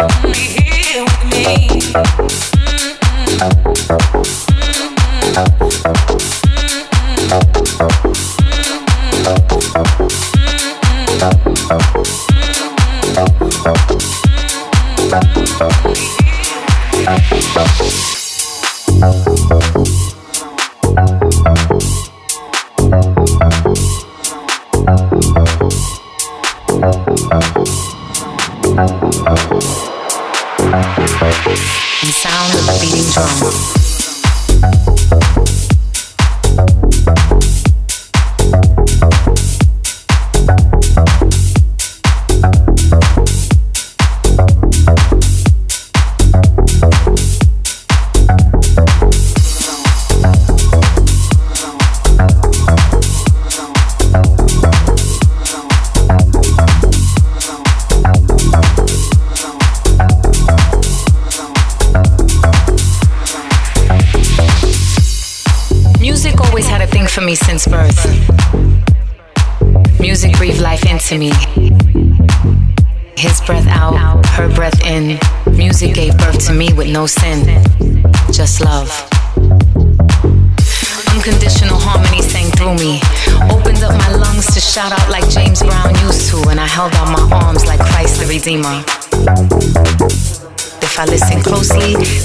[0.00, 2.27] Only here with me.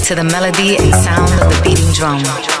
[0.04, 2.53] to the melody and sound of the beating drum.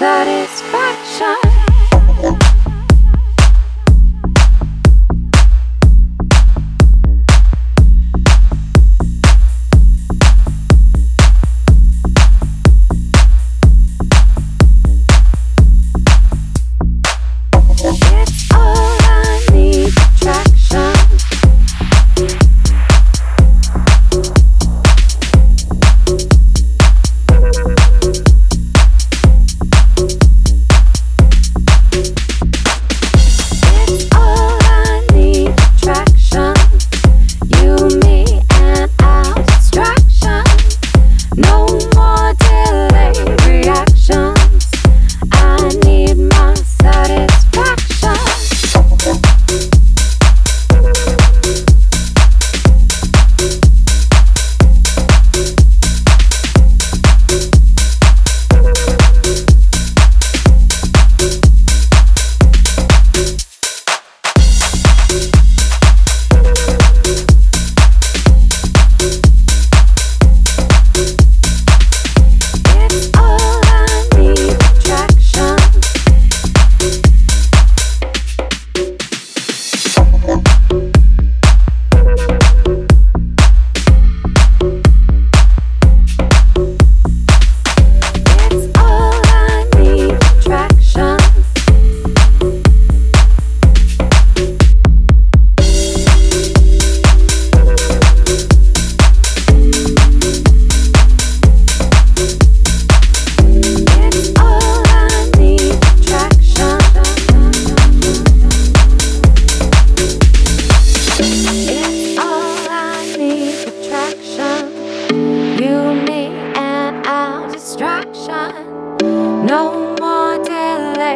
[0.00, 1.49] satisfaction.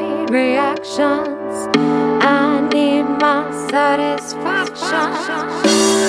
[0.00, 1.68] delayed reactions.
[2.22, 5.10] I need my satisfaction.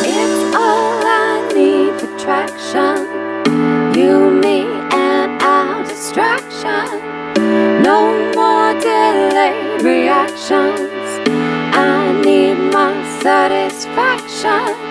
[0.03, 2.97] It's all I need for traction.
[3.97, 6.87] You, me, and our distraction.
[7.83, 7.99] No
[8.35, 10.91] more delayed reactions.
[11.73, 14.84] I need my satisfaction.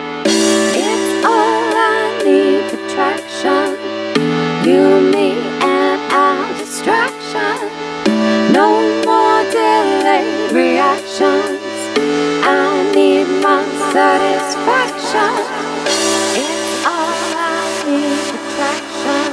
[10.55, 11.59] reactions.
[12.47, 15.35] I need my satisfaction.
[16.39, 17.59] It's all I
[17.91, 19.27] need attraction.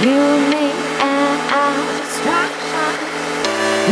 [0.00, 0.66] You, me,
[1.04, 2.92] and our distraction.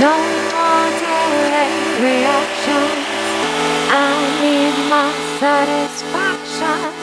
[0.01, 0.17] No
[0.57, 3.05] more delayed reactions.
[3.93, 7.00] I need my satisfaction.